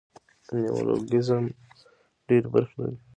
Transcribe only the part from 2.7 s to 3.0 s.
لري.